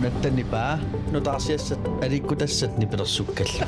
нунаттанипаа 0.00 0.78
нутаарсиассат 1.12 1.78
аликкутассат 2.02 2.78
нипилерсуккалла 2.78 3.66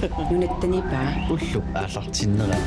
нунаттанипаа 0.30 1.06
уллу 1.32 1.62
аалартиннера. 1.74 2.58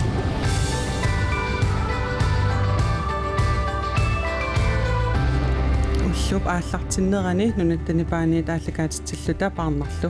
Уллуп 6.10 6.48
ааллартиннерани 6.48 7.54
нунаттанипаани 7.58 8.42
тааллакаатитсиллута 8.50 9.52
парнарлу 9.52 10.10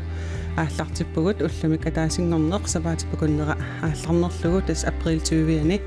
ааллартиппугут 0.56 1.44
уллумик 1.44 1.88
атаасингорнеқ 1.92 2.72
сапаатиппукуннера 2.72 3.58
аалларнерлугу 3.82 4.62
тас 4.68 4.86
април 4.86 5.20
20-ани 5.20 5.82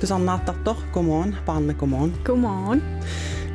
тусарнаартартор 0.00 0.76
гоморн 0.92 1.36
парна 1.46 1.72
гоморн 1.72 2.12
гоморн 2.26 2.82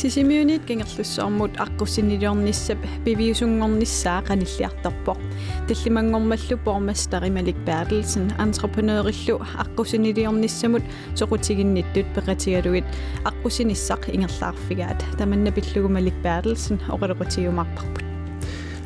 сисимиунит 0.00 0.64
кингерлуссаармут 0.66 1.56
аққуссинилиорниссап 1.56 2.78
пивиусунгорниссаа 3.04 4.20
қаниллиарторпоқ 4.28 5.18
таллимангормаллу 5.68 6.56
пормастарималик 6.64 7.56
берлсен 7.68 8.30
антрепренериллу 8.38 9.40
аққуссинилиорниссамут 9.62 10.84
соқутигинниттут 11.14 12.06
пеқатигалугит 12.14 12.84
аққуссиниссақ 13.24 14.12
ингерлаарфигаат 14.14 15.00
таманна 15.18 15.50
пиллугумалик 15.50 16.14
берлсен 16.22 16.76
оқалеқутигумарпарпут 16.88 18.04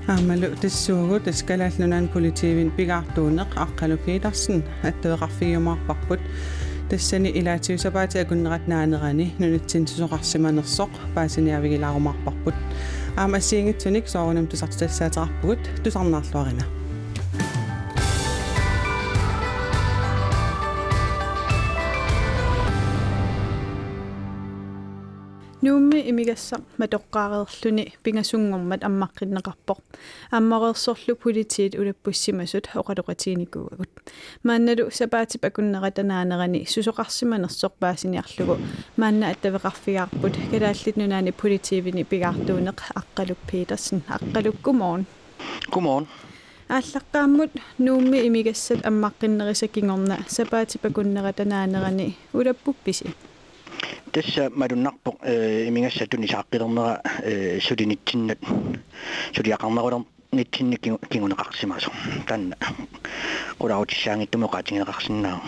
аамалу 0.07 0.55
тассуугу 0.63 1.19
таскалааллунаан 1.27 2.07
политивин 2.15 2.71
пигаартуунеқ 2.77 3.51
аққалу 3.65 3.97
пиларсен 4.07 4.63
аттуеқарфигумаарпарпут 4.89 6.21
тассани 6.91 7.31
илаатиусапаати 7.39 8.19
акуннерат 8.19 8.69
наанерани 8.69 9.27
нунатсин 9.39 9.85
сусоқарсиманерсоқ 9.87 10.91
паасиниавигилаарумаарпарпут 11.15 12.55
аама 13.17 13.41
сиингитсуник 13.41 14.09
соорунам 14.09 14.47
тусартассаатерарпугут 14.47 15.63
тусарнаарлуарина 15.85 16.65
нуумми 26.05 26.05
имигассақ 26.11 26.63
матоққаареерлүни 26.81 27.85
пингасунгормат 28.05 28.83
аммаққиннеқарпоқ 28.89 29.79
аммареерсорлу 30.37 31.15
политиит 31.17 31.73
улаппуссимасут 31.81 32.67
оқалоқатииникуугагут 32.81 33.93
маанналу 34.45 34.91
сапаатип 34.99 35.45
акуннератанаанерани 35.49 36.67
сусоқарсиманерсоқ 36.73 37.73
паасиниарлугу 37.81 38.59
маанна 39.01 39.33
аттавеқарфигаарпут 39.33 40.35
калааллит 40.51 40.97
нунаани 41.01 41.33
политивини 41.33 42.05
пигаартуунеқ 42.11 42.79
аққалук 43.01 43.41
питерсен 43.49 44.03
аққалук 44.17 44.57
гуморн 44.63 45.07
гуморн 45.73 46.07
ааллаққааммут 46.69 47.53
нуумми 47.79 48.19
имигассат 48.29 48.85
аммаққиннерисакингорна 48.91 50.17
сапаатип 50.29 50.85
акуннератанаанерани 50.85 52.17
улаппупписи 52.35 53.15
тасса 54.13 54.51
малуннарпоq 54.51 55.17
имингасса 55.69 56.07
туни 56.07 56.27
сааққилернера 56.27 57.01
сулинитсиннат 57.61 58.39
сулиақарнерулер 59.35 60.05
нитсинник 60.33 60.81
кингунеқарсимасо 61.11 61.91
таанна 62.27 62.57
qulaarutissaaнгиттуме 63.59 64.47
qaatiнгинеқарсинаа 64.47 65.41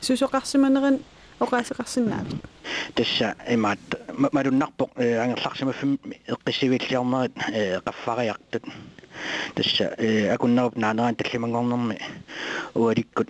сусоқарсиманеран 0.00 0.98
оқаасеқарсинаавит 1.40 2.36
тасса 2.94 3.34
имаат 3.48 3.80
малуннарпоq 4.16 4.90
ангерларсимаффим 4.96 5.98
эққиссивиллиарнерит 6.26 7.34
qaffariartut 7.86 8.64
тасса 9.54 9.94
акуннеруп 10.34 10.76
наанеран 10.76 11.14
таллимангорнерми 11.14 11.98
уаликкут 12.74 13.28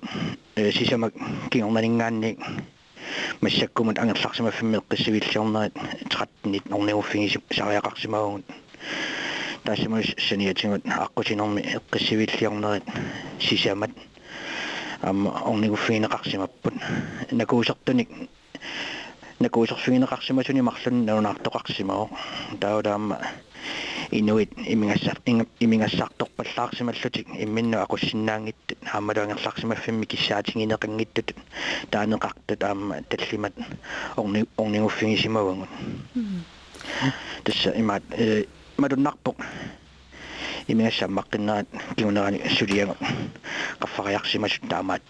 сисамак 0.57 1.13
кингорнанингаанник 1.51 2.39
массаккумут 3.41 3.99
ангерларсимаффимми 3.99 4.79
эққиссивиллиорнерит 4.79 5.75
13 6.09 6.71
норниуффиги 6.71 7.41
сариақарсимаагут 7.51 8.45
таасимус 9.65 10.07
саниатингут 10.19 10.85
аққусинерми 10.87 11.61
эққиссивиллиорнерит 11.79 12.85
сисамат 13.41 13.91
ам 15.03 15.27
орнигуффигинеқарсимаппут 15.29 16.75
накуусертуник 17.31 18.09
накуусерфигинеқарсимасуни 19.41 20.61
марлун 20.61 21.05
наунаартоқарсимао 21.07 22.11
тааулаама 22.61 23.21
инуит 24.12 24.52
имингассар 24.58 25.18
имингассарторпаллаарсималлутик 25.60 27.28
имминну 27.40 27.82
акуссиннаангиттут 27.82 28.78
хаамалуангерларсимаффимми 28.86 30.06
киссаатингинеқангиттут 30.06 31.36
таанеқартут 31.92 32.64
аама 32.64 33.02
таллимат 33.10 33.54
орни 34.16 34.46
орнигуффигисимавангут 34.58 35.70
тасса 37.44 37.74
имаат 37.76 38.04
э 38.12 38.46
мадуннарпоқ 38.78 39.38
имингассааммаққиннерат 40.68 41.68
кигунерани 41.96 42.42
сулиагу 42.58 42.96
qaffariarsimasut 43.80 44.68
таамаат 44.70 45.02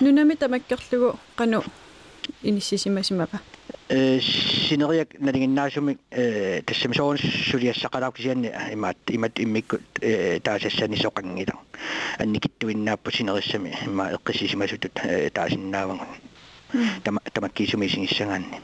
нунами 0.00 0.34
тамаккерлугу 0.34 1.18
qaну 1.36 1.62
иниссисимасимапа 2.42 3.40
э 3.89 4.19
синериак 4.19 5.19
налигиннаасумик 5.19 5.99
э 6.11 6.61
тассамисоорн 6.65 7.19
сулиассақалаукисианни 7.19 8.51
имаат 8.73 8.97
имат 9.07 9.39
иммиккут 9.39 9.81
э 10.01 10.39
таасассани 10.39 10.95
соқангила 10.95 11.53
анникиттуиннааппу 12.17 13.11
синериссами 13.11 13.77
има 13.85 14.11
эққисисимасутут 14.11 14.93
таасиннаавангу 15.33 16.05
тама 17.03 17.21
тамаккисумисигиссагаанни 17.33 18.59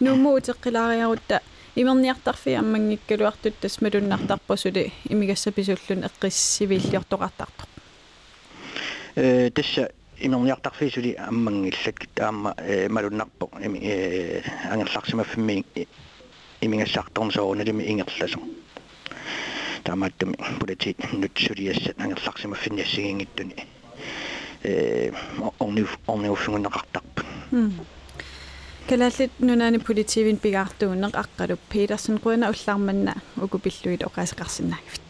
нумму 0.00 0.38
утеққилаариарутта 0.38 1.42
имерниартарфи 1.74 2.50
аммангиккалуартут 2.50 3.58
тасмалуннартарпасули 3.60 4.92
имигассаписуллун 5.08 6.04
эққиссивиллиортоқартартоқ 6.08 7.68
э 9.16 9.50
тасса 9.50 9.90
имерниартарфисули 10.20 11.16
аммангиллак 11.18 12.06
таама 12.14 12.54
малуннарпо 12.88 13.50
э 13.60 14.42
ангерларсимаффимми 14.70 15.64
имингассаарторнсоорналими 16.60 17.84
ингерласо 17.90 18.40
таамааттуми 19.84 20.36
политик 20.60 20.96
нутсулиассат 21.12 22.00
ангерларсимаффинни 22.00 22.82
ассигингиттуни 22.82 23.66
э 24.62 25.12
орнив 25.58 25.98
орниуффингуннеқартарпут 26.06 27.26
калааллит 28.88 29.32
нунаани 29.38 29.78
политивин 29.78 30.36
пигаартуунеқ 30.36 31.14
аққалуп 31.22 31.60
петерсен 31.70 32.20
руина 32.24 32.50
уллаарманна 32.50 33.14
укупиллуит 33.36 34.02
оқаасеқарсинаагифт 34.02 35.02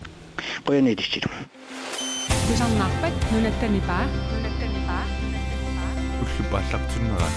қуяни 0.67 0.94
тиссилу 0.97 1.31
тусарнаарпат 2.47 3.14
нунаттанипаа 3.32 4.05
уллупааллартуннера 6.40 7.30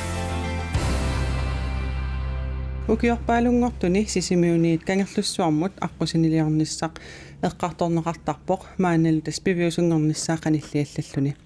укиорпаалунгортуни 2.88 4.06
сисимиуниит 4.06 4.84
кангерлуссуармут 4.84 5.72
аққусинилиорниссақ 5.86 6.94
эққарторнеқартарпоқ 7.42 8.60
маанал 8.78 9.20
тас 9.20 9.40
пивиусунгорниссаа 9.40 10.36
қаниллиаллаллуни 10.44 11.36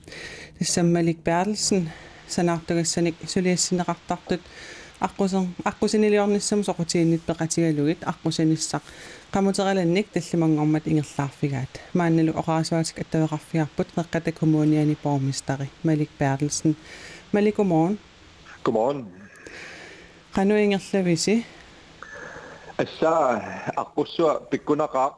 тассаммалик 0.58 1.18
перлсен 1.18 1.90
санаартугассаник 2.28 3.16
сулиассинеқартартут 3.26 4.40
аққусен 5.00 5.48
аққусинилиорниссам 5.64 6.62
соқутииннит 6.68 7.22
пеқатигалугит 7.26 8.00
аққусиниссақ 8.12 8.82
qamутераланник 9.34 10.06
таллимангормат 10.14 10.86
ингерлаарфигаат 10.86 11.72
маанналу 11.94 12.32
оqaasuатик 12.40 13.00
аттавеқарфиарпут 13.02 13.88
қеққата 13.96 14.30
коммуниани 14.32 14.94
пормистари 14.94 15.70
малик 15.82 16.10
перлсен 16.18 16.76
малик 17.33 17.55
godmorgen 17.55 17.97
godmorgen 18.63 19.05
qanu 20.35 20.55
ingerlavisi 20.65 21.35
асса 22.77 23.11
аққуссуа 23.83 24.31
пиккунақаа 24.51 25.09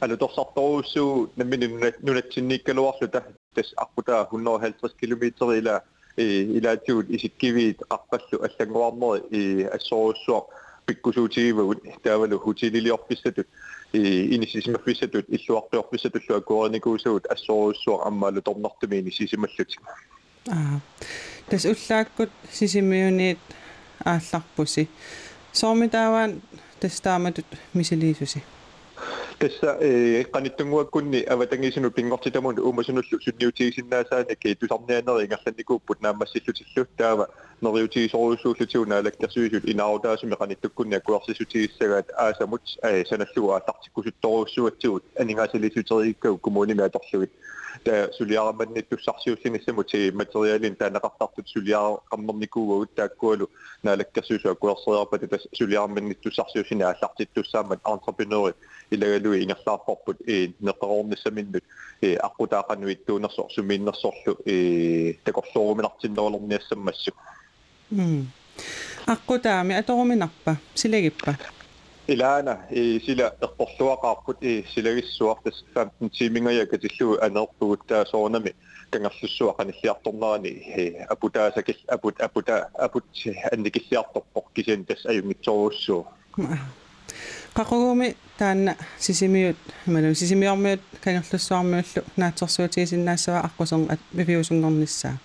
алуторсарторуссуу 0.00 1.30
наммини 1.36 1.92
нунатсинниккалуарлута 2.02 3.24
тас 3.54 3.74
аққута 3.76 4.28
150 4.30 4.94
км 5.00 5.24
ила 5.56 5.82
э 6.16 6.24
илаатиут 6.58 7.10
исиккивиит 7.10 7.82
қарпаллу 7.90 8.42
аллангуарнери 8.46 9.62
э 9.64 9.68
ассоруссуа 9.68 10.46
пиккусуутигивагут 10.86 11.82
таавалу 12.02 12.38
хутилилиорписсатут 12.38 13.46
э 13.92 13.98
инисисимаффиссатут 14.34 15.26
иллуарпиорписсатуллуа 15.28 16.40
куорникуусагут 16.40 17.26
ассоруссуа 17.26 18.06
аммаалу 18.06 18.42
торнартуми 18.42 19.00
инисисималлутик 19.00 19.80
аа 20.50 20.80
тас 21.48 21.64
уллааккут 21.64 22.30
сисимиуниит 22.52 23.38
аалларпуси 24.04 24.88
соомитааваан 25.52 26.42
тастааматут 26.80 27.46
мисилиисуси 27.74 28.42
тасса 29.42 29.78
э 29.80 30.24
каниттунгуаккунни 30.24 31.22
аватангисину 31.22 31.90
пингортитамун 31.90 32.58
уумасунуллу 32.58 33.20
сунниутигисиннаасааник 33.20 34.40
тусарнианери 34.60 35.26
ингерланникууппут 35.26 36.00
наамассиллутиллу 36.00 36.86
таава 36.96 37.28
нериутигисоруусууллутиуна 37.60 38.98
алаккерсуисут 38.98 39.64
инаарутаасуми 39.64 40.36
каниттуккунни 40.36 40.94
акуарсисутигиссагаат 40.94 42.10
аасамут 42.16 42.62
э 42.82 43.04
саналлуга 43.04 43.56
ааллартиккусутторуссуатсигут 43.56 45.04
анигаасилисутерииккау 45.16 46.38
коммуними 46.38 46.82
аторлугит 46.84 47.32
та 47.84 48.12
сулиараманниттуссарсиуллиниссамут 48.12 49.90
си 49.90 50.10
материалин 50.10 50.74
таанеқартартут 50.74 51.46
сулиараммерникуугут 51.46 52.94
тааккуалу 52.94 53.50
наалаккерсуисуа 53.82 54.54
куерсериарпат 54.54 55.30
тас 55.30 55.46
сулиараманниттуссарсиуллини 55.58 56.82
ааллартиттуссаамат 56.82 57.80
entrepreneur 57.84 58.54
ilagaluinga 58.95 59.55
saarforput 59.65 60.17
e 60.27 60.29
neqeroornissaminnu 60.67 61.59
e 62.07 62.09
aqutaaqanuittuunersorsumiinnersorlu 62.27 64.33
e 64.53 64.55
takorsoruminartinnerlorniassammassuk 65.25 67.17
mm 67.91 68.23
aqutaami 69.07 69.75
atoruminarpa 69.75 70.55
silagippa 70.75 71.33
ilana 72.07 72.57
e 72.71 72.99
sila 73.05 73.31
eqqorluaqaarput 73.45 74.37
e 74.41 74.63
silagissuartas 74.73 75.65
15 75.75 76.09
tiimingajaka 76.17 76.77
tillu 76.77 77.17
aneerpuguttaa 77.27 78.05
soornami 78.05 78.55
kangerlussuaqanilliartornerani 78.91 80.51
e 80.81 80.83
aputaasakil 81.15 81.79
aput 81.95 82.21
aputa 82.27 82.55
aput 82.85 83.05
annikilliartorpoq 83.53 84.45
kisian 84.53 84.85
tas 84.85 85.05
ajungitsoruussuu 85.05 86.01
qaqugumi 87.53 88.15
taanna 88.37 88.75
sisimiut 88.97 89.57
imalun 89.87 90.15
sisimiormiut 90.15 90.81
kangerlussuarmiullu 91.03 92.01
naatersuutigisinnaasava 92.17 93.39
aqquserng 93.47 93.85
miviusunngornissaa 94.13 95.17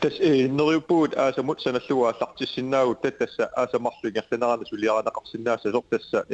tas 0.00 0.18
neriupuut 0.58 1.18
aasamut 1.18 1.60
sanallua 1.60 2.14
sartissinnaagут 2.18 3.00
tattassa 3.02 3.48
aasamarluingertaneranis 3.56 4.72
uliaranaqarsinnaasasor 4.72 5.82
tassa 5.90 6.24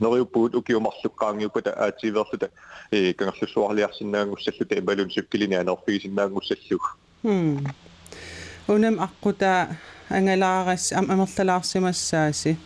neriupuut 0.00 0.54
ukiumarlukkaangiukuta 0.54 1.70
aativerluta 1.86 2.48
kangerlussuarliarsinnaangussalluta 3.16 4.74
imalun 4.74 5.10
sukkilini 5.10 5.56
anerfigisinnaangussallu 5.56 6.78
unam 8.68 8.98
aqquta 8.98 9.66
angalaaras 10.10 10.92
amerlalaarsimassaasi 10.92 12.58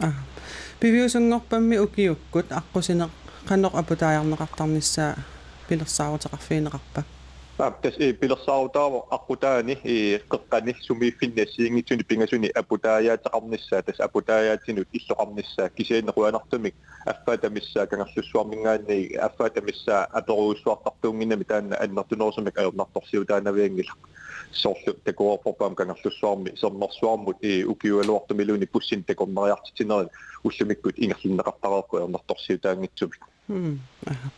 а 0.00 0.12
пивиусунгорпамми 0.80 1.78
укиуккут 1.78 2.48
аққусинеқ 2.60 3.10
qanoq 3.48 3.74
aputaajarneqartarnissaa 3.80 5.14
pilersaaruteqarfiineqarpa 5.68 7.02
тас 7.56 7.94
э 7.98 8.12
пилерсаавутаава 8.12 9.06
аққутаани 9.10 9.78
э 9.84 10.20
қеққани 10.30 10.74
сумииффиннассиингитсуни 10.86 12.02
пингасуни 12.02 12.48
апутааяатеқарниссаа 12.54 13.82
тас 13.82 14.00
апутааяатинут 14.00 14.88
иллоқарниссаа 14.92 15.68
кисианнеруанартумик 15.68 16.74
аффаатамиссаа 17.06 17.86
кангерлуссуармингаанни 17.86 19.14
аффаатамиссаа 19.16 20.08
аперуусуартартуунгинами 20.12 21.44
таанна 21.44 21.76
аннертунерсумик 21.76 22.58
аёрнарторсиутаанавиангила 22.58 23.92
соорлу 24.52 24.94
такуорпорпаам 25.04 25.74
кангерлуссуарми 25.74 26.56
сернерсуармут 26.56 27.36
э 27.42 27.64
укиуалуартумилуни 27.64 28.66
пуссин 28.66 29.04
такорнериартитинерин 29.04 30.08
уллумиккут 30.42 30.98
ингерлиннеқартареерку 30.98 31.96
аёрнарторсиутаангитсумик 31.98 33.20
м 33.48 33.80
аха 34.06 34.30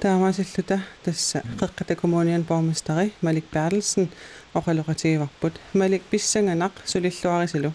таамаасиллута 0.00 0.80
тасса 1.04 1.42
қеққата 1.60 1.96
коммуниан 1.96 2.42
бормистери 2.42 3.12
Малик 3.22 3.44
Берлsen 3.52 4.08
оқалоқатигиварпут 4.54 5.54
Малик 5.74 6.02
писсанганақ 6.10 6.72
сулиллуарисилу 6.84 7.72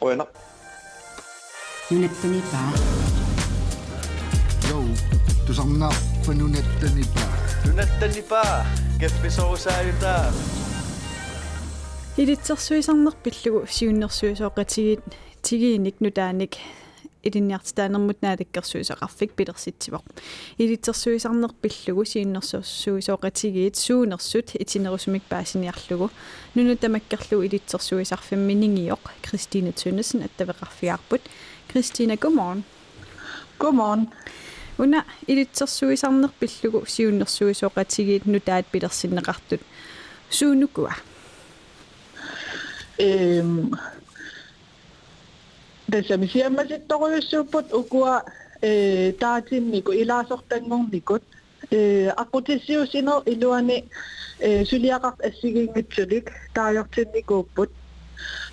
қуяна 0.00 0.26
нунаттани 1.90 2.40
паа 2.50 2.72
Jo, 4.68 4.84
tusarnaa 5.46 5.94
fanunattanipa. 6.26 7.24
Nunattannipaa 7.66 8.66
капписорусааютаа 9.00 10.32
илитсерсуисарнерпиллугу 12.18 13.66
сиуннэрсуисооқатигит 13.76 15.00
тигииник 15.42 15.96
нутааник 16.00 16.52
илинниартитаанермут 17.22 18.22
наалаккерсуисақарфик 18.22 19.32
пилерситсивоқ 19.32 20.04
илитсерсуисарнерпиллугу 20.58 22.04
сиуннэрсуисооқатигиит 22.04 23.76
суунерсут 23.76 24.54
итинерусумик 24.54 25.22
паасиниарлугу 25.24 26.10
нуну 26.54 26.76
тамаккерлугу 26.76 27.46
илитсерсуисарфимми 27.46 28.54
нингиоқ 28.54 29.02
кристина 29.22 29.72
тюнесен 29.72 30.22
аттавеқарфиаарпут 30.22 31.22
кристина 31.68 32.14
godmorgen 32.14 32.64
Godmorgen. 33.58 34.08
уна 34.78 35.04
илитсерсуисарнерпиллугу 35.26 36.86
сиуннэрсуисооқатигиит 36.86 38.26
нутаат 38.26 38.66
пилерсиннеқартут 38.66 39.60
суунукуа 40.30 40.94
Øhm, 42.98 43.78
tassamisiammasittoruissuupput 45.93 47.73
ukua 47.73 48.15
eh, 48.17 48.69
ee 48.69 49.11
taatimmiku 49.11 49.91
ilaasortanngornikut 49.91 51.23
ee 51.71 52.05
eh, 52.05 52.13
aqutisiusino 52.21 53.23
iluani 53.33 53.77
ee 54.39 54.59
eh, 54.59 54.67
suliaqart 54.69 55.19
assigiinngitsulik 55.27 56.31
taajortinnikuupput 56.53 57.71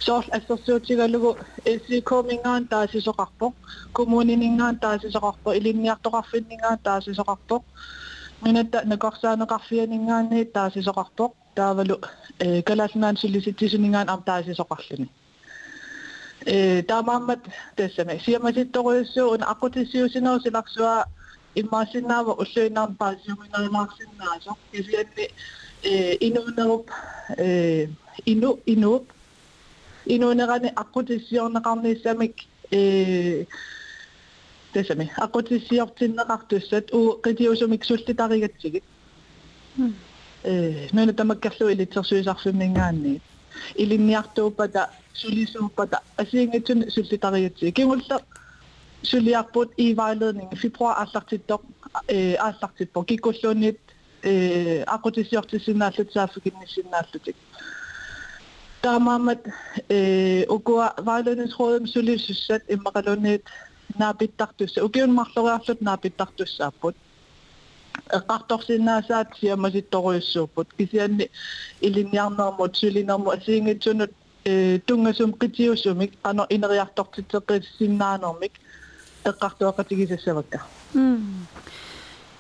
soorl 0.07 0.29
assersuutigalugu 0.37 1.31
SCK-mingaan 1.79 2.69
taasisoqarpoq 2.73 3.55
kommuniningaan 3.93 4.81
taasisoqarpoq 4.85 5.57
ilinniartoqarfinningaan 5.61 6.79
taasisoqarpoq 6.89 7.65
minatta 8.45 8.79
nakorsaanoqarfianingaanni 8.93 10.45
taasisoqarpoq 10.57 11.33
taavalu 11.55 11.97
ee 12.45 12.63
am 12.95 13.03
taasi 13.09 13.33
artaasisoqarluni 14.15 15.11
taamammat 16.87 17.51
tässä 17.77 18.05
me 18.05 18.21
siemasittoroissa 18.25 19.25
on 19.25 19.49
akkutisiusina 19.49 20.39
silaksua 20.39 21.05
immasinna 21.57 22.27
va 22.27 22.33
usuina 22.33 22.89
pasiumina 22.99 23.59
imaksinna 23.67 24.41
so 24.41 24.57
kisienni 24.73 25.29
inuunerup 26.21 26.89
inu 28.27 28.61
inuup 28.67 29.09
inuunerani 30.07 30.73
akkutisiorneqarnissamik 30.77 32.37
tässä 34.73 34.95
me 34.95 35.11
akkutisiortinneqartussat 35.21 36.93
u 36.93 37.21
qitiusumik 37.23 37.85
sullitarigatsigit 37.85 38.85
hmm. 39.77 39.95
eh, 40.45 40.93
nuna 40.93 41.07
no, 41.07 41.13
tamakkerlu 41.13 41.69
ilitsersuisarfimmingaanniit 41.69 43.23
илитсерсуисарфиммингаанни 43.76 43.84
илинниартууппата 43.84 44.90
сулисууппата 45.14 46.00
асиингитсуни 46.18 46.90
суллитаригатсиг 46.90 47.76
кигулла 47.76 48.20
сулиарпут 49.04 49.70
ивайледнинг 49.78 50.58
фибруар 50.58 50.96
ааллартиттоқ 51.04 51.62
э 52.08 52.36
ааллартиппо 52.36 53.04
киккуллуунит 53.04 53.80
э 54.24 54.84
ақутиссиортиссинааллут 54.84 56.12
сааффигинниссинааллутик 56.14 57.36
таамаамат 58.82 59.42
э 59.90 60.46
укуа 60.50 60.94
вайледнисродем 60.98 61.88
сулисуссат 61.88 62.64
иммақалуунит 62.70 63.44
наапиттартусса 63.98 64.84
укиун 64.86 65.14
марлориарлут 65.14 65.82
наапиттартуссааппут 65.82 66.96
эққарторсинаасаат 68.18 69.30
сиамаситторуйуссууппут 69.40 70.68
кисианни 70.78 71.30
илинниарнермут 71.82 72.78
сулинерму 72.78 73.32
асиингитсунут 73.32 74.12
э 74.46 74.80
тунгасум 74.86 75.32
қитиусумик 75.32 76.14
ано 76.24 76.46
инериартортитеққиссиннаанермик 76.50 78.54
эққартуақатигисассавакка 79.24 80.62
м 80.94 81.48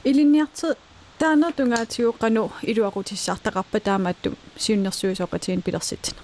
илинниарте 0.03 0.75
таана 1.17 1.51
тунгаатиуққану 1.51 2.51
илуақутиссаартақарпа 2.61 3.79
таамаатту 3.79 4.35
сиуннэрсуисоқатигин 4.57 5.61
пилерситсина 5.61 6.19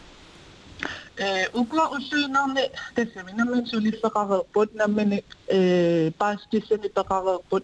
э 1.18 1.48
укуа 1.54 1.90
уссуинаарни 1.98 2.70
тассами 2.96 3.32
наммин 3.32 3.66
сулиффеқарерпут 3.66 4.76
наммини 4.76 5.24
э 5.48 6.12
паастиссани 6.20 6.90
пеқарерпут 6.90 7.64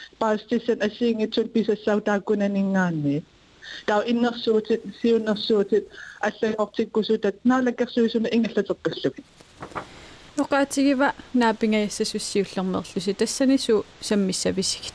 päästisen 0.21 0.79
asingi 0.87 1.27
tulpisa 1.27 1.75
sautakunnan 1.85 2.57
ingaanni. 2.57 3.23
Tau 3.85 4.01
innersuutit, 4.05 4.81
siunnersuutit, 5.01 5.85
aslan 6.21 6.55
optikkusuut, 6.57 7.25
että 7.25 7.41
naalakkersuusumme 7.43 8.29
ingellatorpilluvit. 8.31 9.25
Nuqaatigiva 10.37 11.13
naapingajassasussiullermerlusi 11.33 13.13
tassani 13.13 13.57
su 13.57 13.85
sammissavisigit. 14.01 14.93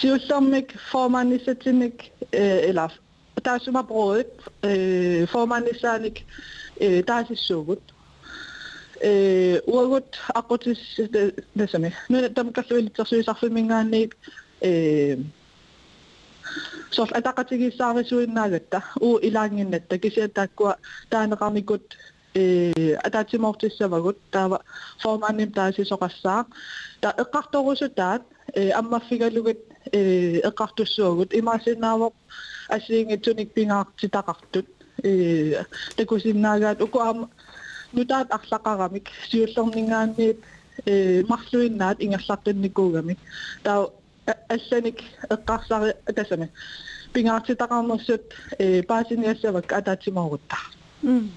Siullermik 0.00 0.74
formannisatinik 0.92 2.04
eller 2.68 2.90
taasuma 3.42 3.82
broet 3.82 4.32
formannisanik 5.32 6.22
taasissuugut. 7.06 7.94
э 9.01 9.59
уагут 9.65 10.17
акутис 10.33 10.79
десами 11.55 11.93
нэ 12.09 12.29
тамкаллуилитсерсуисарфимингаанниит 12.29 14.11
э 14.61 15.17
сорл 16.91 17.11
атақатигиссаарисуиннаагатта 17.19 18.83
уу 18.99 19.17
илаангиннатта 19.27 19.97
кисиаттааккуа 19.97 20.77
таанеқарникут 21.09 21.97
э 22.33 22.95
атаатимортиссавагут 23.07 24.17
таава 24.31 24.61
формаанним 24.99 25.51
таасисоқассаа 25.51 26.45
та 27.01 27.09
эққарторусутаат 27.23 28.23
э 28.53 28.71
аммаффигалугит 28.79 29.59
э 29.91 30.39
эққартуссуугут 30.49 31.29
имаасиннаавоқ 31.39 32.13
асиингитсуник 32.69 33.49
пингаартитақартут 33.55 34.67
э 35.03 35.63
такусиннаагаат 35.97 36.81
укуама 36.81 37.29
нутаат 37.93 38.31
арлақарамик 38.31 39.07
сиуллернингаанниит 39.29 40.37
э 40.85 41.23
марлуиннаат 41.27 41.97
ингерлартинникуугамик 42.01 43.19
таа 43.63 43.89
алланик 44.49 44.99
эққарсари 45.29 45.93
тасами 46.15 46.51
пингаартитақарнерсут 47.13 48.23
э 48.59 48.83
паасиниассавак 48.83 49.71
атаатимоорутта 49.71 50.57
м 51.03 51.31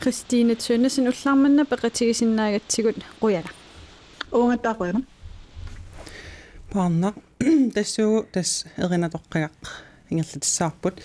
Кристине 0.00 0.54
Тønnesen 0.54 1.08
уллаарманна 1.12 1.66
пеқатигисиннаагатсигут 1.68 2.96
қуяла 3.20 3.50
унгаттаақуяна 4.32 5.02
паарна 6.72 7.12
тассуу 7.74 8.24
тас 8.32 8.64
эринатоққагақ 8.78 9.52
ингерлатиссаарпут 10.10 11.02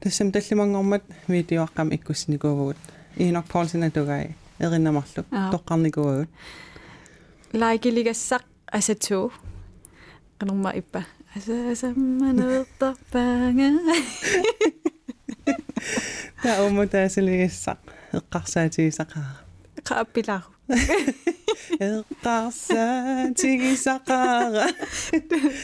тассам 0.00 0.30
таллимангормат 0.30 1.02
видеоаққам 1.26 1.94
иккуссникуувгут 1.96 2.76
Enoch 3.18 3.48
Paulsen 3.52 3.82
атугай 3.88 4.24
эриннамарлу 4.60 5.22
тоққарникуувгут 5.52 6.28
лайкилигассақ 7.60 8.44
асатуу 8.78 9.24
qanumma 10.38 10.70
ippa 10.80 11.00
асаасамманеэртарпаага 11.36 13.68
та 16.42 16.50
омо 16.64 16.82
таасалигассақ 16.94 17.80
эққарсаатигисақаа 18.18 19.30
qaappilaru 19.88 20.48
эққарсаатигисақаара 21.79 24.67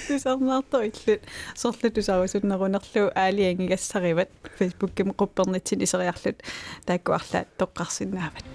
тусарнаартор 0.08 0.84
иллут 0.89 1.22
сорлу 1.56 1.89
тусарусуннерунерлу 1.89 3.12
аалиангигассариват 3.16 4.30
фейсбукким 4.58 5.12
қуппернитсин 5.12 5.84
исериарлут 5.84 6.44
тааккуарлаат 6.86 7.48
тоққарсинаават 7.58 8.46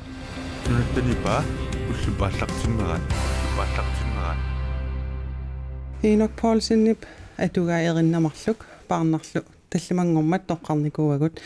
нунаттанипа 0.66 1.44
уллупааллартиммерат 1.90 3.02
пааллартиммерат 3.56 4.38
Enoch 6.02 6.34
Paulsenip 6.40 7.00
атугаа 7.36 7.82
эриннамарлук 7.82 8.66
паарнарлу 8.88 9.42
таллимангормат 9.70 10.42
тоққарникууагут 10.50 11.40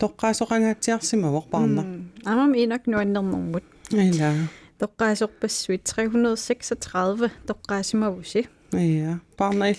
тоққаасоқангаатсиарсимавоқ 0.00 1.46
паарна 1.50 1.82
амам 2.24 2.54
инок 2.54 2.86
нуаннернэрмут 2.86 3.64
ила 3.90 4.30
тоққаасорпассуит 4.79 5.83
336 5.83 7.31
тоққаасимавуси 7.47 8.47
ия 8.73 9.19
паарна 9.37 9.69
ил 9.69 9.77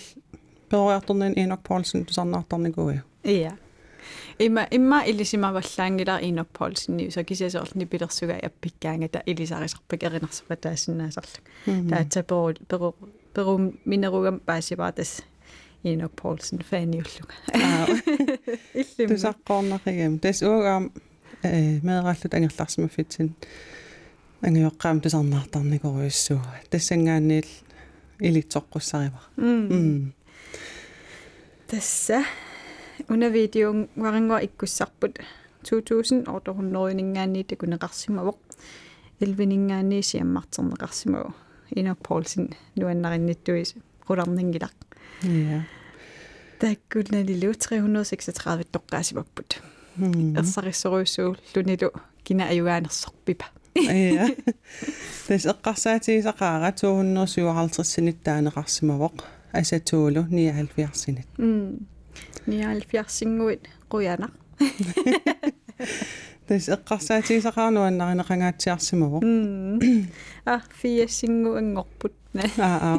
перориарторнин 0.69 1.33
Enoch 1.33 1.63
Paulsen 1.67 2.05
тусарнаартарникууя 2.05 3.03
ия 3.23 3.57
имма 4.39 4.67
имма 4.71 5.03
илисимаваллаангилар 5.05 6.23
инок 6.23 6.47
полсинни 6.47 7.09
så 7.09 7.23
кисиасоорлни 7.23 7.85
пилерсуга 7.85 8.39
аппиккаангата 8.43 9.23
илисарисарпак 9.25 10.03
эринарсапа 10.03 10.55
таассиннаасарлу 10.55 11.39
таатса 11.89 12.23
перу 12.23 12.53
перу 12.69 12.95
перу 13.33 13.73
минеругам 13.85 14.39
паасиваатас 14.39 15.21
инок 15.83 16.11
полсен 16.11 16.59
фаниуллуга 16.69 17.35
иллим 18.73 19.09
тусаққорнақигам 19.11 20.19
тас 20.19 20.41
уугаам 20.41 20.91
э 21.43 21.79
меэраллут 21.81 22.33
ангерларсимаффитсин 22.33 23.35
ангиоққаам 24.41 25.01
тусарнаартарникоруйуссуу 25.01 26.41
тассангаанниил 26.69 27.47
илитсоққуссарива 28.19 29.21
м 29.37 30.13
тасса 31.67 32.23
уна 33.09 33.29
видеон 33.29 33.89
варингуа 33.95 34.39
иккуссарпут 34.45 35.19
2000 35.63 36.27
ордоруннеринингаанни 36.27 37.43
такунеқарсимавоқ 37.51 38.37
элвинингаанни 39.19 40.01
сиаммартернеқарсимаву 40.01 41.33
инок 41.71 41.99
полсин 42.07 42.53
нуаннаринниттуис 42.75 43.75
руларнингилақ 44.07 44.75
ja 45.23 45.63
таккулналилу 46.59 47.53
336 47.53 48.67
тоққаасимаппут 48.75 49.61
ерсариссоруйссуу 49.97 51.35
лунилу 51.55 51.91
кина 52.23 52.43
аюгаанерсорпипа 52.49 53.45
ja 53.88 54.28
тас 55.26 55.44
эққарсаатигисақаара 55.52 56.68
257 56.72 58.14
таанеқарсимавоқ 58.24 59.16
асатуулу 59.52 60.22
79 60.30 60.94
синит 60.94 61.26
м 61.38 61.78
79-ингуит 62.46 63.62
quyanaq 63.90 64.32
тас 66.46 66.68
эққарсаатигисақарнуаннаринеқангаатсиарсимаву 66.76 69.18
а 70.44 70.46
фиассингу 70.80 71.50
ангорпут 71.60 72.14
аа 72.58 72.78
аа 72.88 72.98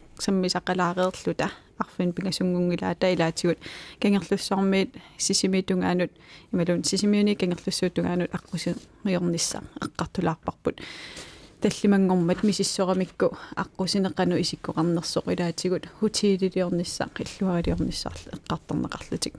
саммисақалаареерлута 0.25 1.47
арфин 1.81 2.13
пингасунгунгилаа 2.13 2.95
таилаатигут 2.95 3.59
кангерлуссармиит 4.01 4.95
сисимитунгаанут 5.17 6.11
ималун 6.53 6.83
сисимиуни 6.83 7.35
кангерлуссуутунгаанут 7.35 8.31
аққуси 8.37 8.75
риорнissaа 9.05 9.63
эққартулаарпарпут 9.85 10.77
таллимангормат 11.61 12.43
мисиссорамикку 12.43 13.37
аққусинеқану 13.55 14.35
исиккоқарнерсоқ 14.41 15.25
илаатигут. 15.33 15.85
Хутиилилиорнissaа 15.99 17.09
қиллуарилиорнissaarл 17.15 18.33
эққарторнеқарлутик 18.35 19.35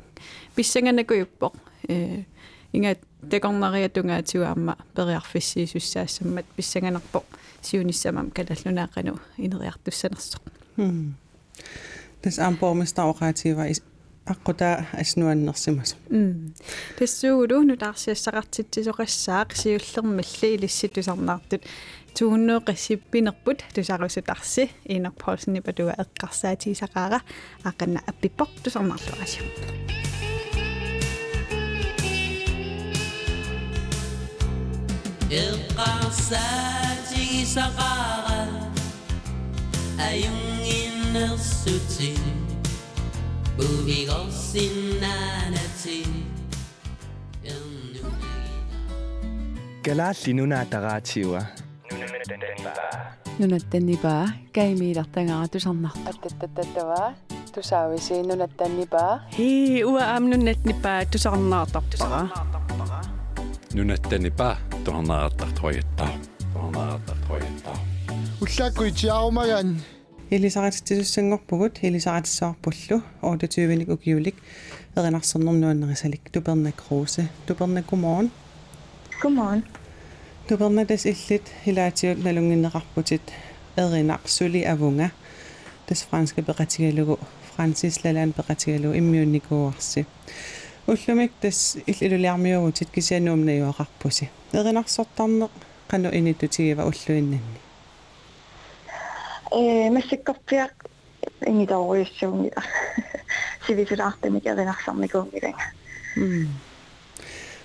писсанганакуйуппоқ 0.54 1.54
э 1.88 2.24
инга 2.72 2.96
текорнариатунгаатигуаама 3.30 4.76
периарфиссиисуссаассаммат 4.94 6.46
писсанганарпоқ 6.56 7.24
сиуниссамам 7.60 8.30
калаллунаақану 8.30 9.18
инериартуссанерсоқ 9.36 10.61
тас 12.21 12.39
аам 12.39 12.55
пормистаоқаатива 12.57 13.63
аққута 14.33 14.85
аснуаннерсимасу 15.01 15.95
м 16.11 16.53
тассуугулу 16.97 17.63
нутаарсиассақартитсисоқассаақ 17.69 19.49
сиуллермалли 19.61 20.47
илисситусарнаартут 20.55 21.63
туунноо 22.15 22.59
қиссиппинерпут 22.67 23.59
тусарусутарси 23.75 24.63
инок 24.95 25.15
полсни 25.23 25.59
падуа 25.67 25.93
эққарсаатигисақаара 26.03 27.19
ақанна 27.69 27.99
Cornell 41.12 41.36
City 41.36 42.16
Moving 43.58 44.08
on 44.08 44.32
Sinanity 44.32 46.08
Galaalli 49.84 50.34
nuna 50.34 50.64
tagaatiwa. 50.64 51.42
Nuna 53.38 53.60
tenniba. 53.60 54.28
Kaimiilartangaa 54.54 55.48
tusarnartattattatavaa. 55.48 57.14
Tusaawisi 57.54 58.22
nuna 58.22 58.48
tenniba. 58.48 59.20
Hii 59.38 59.84
ua 59.84 60.14
am 60.14 60.28
nunnatnipa 60.30 61.04
tusarnaartartara. 61.10 62.28
Nuna 63.74 63.98
tenniba 63.98 64.56
tuharnaartartoyittaa. 64.84 66.12
Tuharnaartartoyittaa. 66.52 67.78
Ullakku 68.40 68.84
itiaarumagan. 68.84 69.76
илисарититсуссангорпугут 70.31 71.79
илисаритсаарпуллу 71.81 73.03
28-ник 73.21 73.89
укиулик 73.89 74.35
эринарсернэрнуаннерисалик 74.95 76.29
тупернак 76.31 76.75
круuse 76.89 77.23
тупернак 77.45 77.85
гуморн 77.85 78.29
Godmorgen. 79.21 79.63
тупернатас 80.47 81.05
иллит 81.05 81.43
хилаатиут 81.65 82.23
налунгиннеқарпутит 82.23 83.21
эринақ 83.75 84.27
сули 84.27 84.61
авунга 84.61 85.11
тас 85.87 86.03
франска 86.03 86.41
пеқатигалугу 86.41 87.19
франсис 87.55 88.03
лалаан 88.03 88.31
пеқатигалугу 88.31 88.97
иммиунникууарси 88.97 90.05
уллумик 90.85 91.31
тас 91.41 91.77
иллилулиармиугутит 91.87 92.89
кисиануумнаюақарпуси 92.91 94.29
эринарсортарнеқ 94.53 95.51
қану 95.89 96.09
инитутигива 96.13 96.83
уллуиннанни 96.83 97.59
Э 99.52 99.90
массиккорпиақ 99.90 100.72
ингитауриуссууми 101.50 102.50
сивисулаартамик 103.66 104.46
эринарсарникуунгилага. 104.46 105.64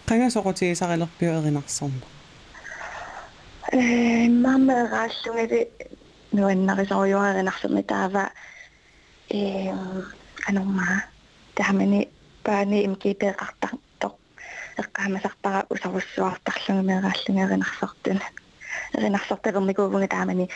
qangasoqutigisaqalerpio 0.08 1.32
erinarsorna 1.40 2.06
Э 3.72 4.28
маммерааллунгали 4.44 5.62
нуаннарисориуаринарсерни 6.34 7.84
таава 7.84 8.24
э 9.30 9.72
анормаа 10.50 10.98
таамани 11.56 12.10
паани 12.44 12.86
имкипеэқартартоқ 12.88 14.14
эққаамасартара 14.82 15.60
усаруссуартарлуги 15.74 16.88
мерааллунгеринарсортун 16.90 18.20
эринарсорталерникуувнга 18.98 20.08
таамани 20.08 20.50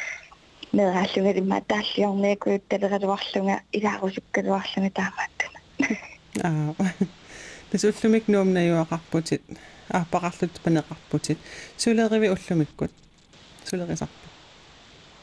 мерааллунгали 0.74 1.40
имма 1.40 1.62
тааллиорнеекуут 1.62 2.68
талералуарлунга 2.68 3.62
илаарусуккалуарлунга 3.72 4.92
таамааттуна 5.00 5.60
аа. 6.44 6.94
Тасуллумик 7.72 8.28
нуумнаюақарпутит 8.28 9.42
ааппақарлут 9.90 10.60
панеқарпутит 10.64 11.38
сулериви 11.78 12.30
уллумиккут. 12.30 12.92
Сулерисарпу 13.66 14.14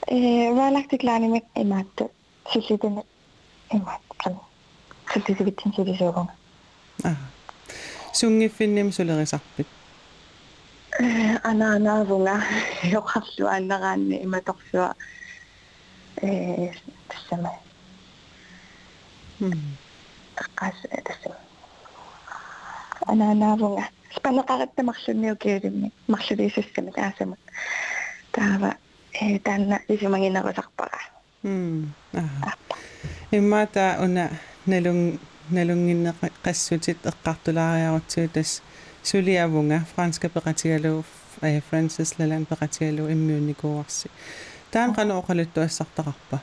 э 0.06 0.52
валактиклаанимик 0.52 1.44
имаатту. 1.54 2.10
Силлитуна 2.52 3.02
имаат 3.70 4.00
кан 4.16 4.38
силлитивитсин 5.12 5.72
силисуугунга 5.74 6.32
аа. 7.04 7.16
Сунгиффинним 8.12 8.92
сулерисарпит 8.92 9.66
э 11.00 11.36
ананаавунга 11.42 12.42
йоқарлуааннераанни 12.82 14.24
иматорсуа 14.24 14.94
э 16.22 16.72
тассама 17.08 17.52
эққас 19.40 20.76
тассама 21.04 21.36
ананаавунга 23.06 23.84
спанеқараттамарлунниукиулимми 24.16 25.92
марлулиисуссами 26.06 26.90
таасамак 26.90 27.38
таава 28.32 28.74
э 29.12 29.38
таанна 29.38 29.80
исумагинерусарпара 29.88 31.00
м 31.42 31.94
аа 32.14 32.54
иммата 33.30 33.98
уна 34.00 34.30
налун 34.66 35.18
налунгиннеқассутит 35.50 36.98
эққартулаариарутсуу 37.04 38.28
тас 38.28 38.62
сулиавунга 39.02 39.86
франска 39.94 40.28
пеқатигалу 40.28 41.04
э 41.42 41.60
франсис 41.68 42.18
лалан 42.18 42.44
пеқатигалу 42.44 43.10
иммиунникууарси 43.12 44.10
таан 44.70 44.94
қанооқалутту 44.94 45.60
ассартақарпа 45.64 46.40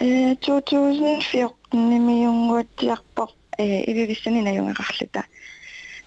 э 0.00 0.34
2014 0.36 1.54
nimiyunguatiarpoq 1.72 3.30
э 3.58 3.84
ививиссани 3.90 4.42
наюнгақарлута 4.42 5.24